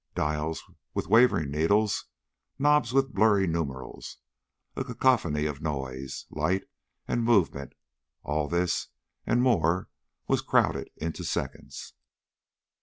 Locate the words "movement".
7.23-7.73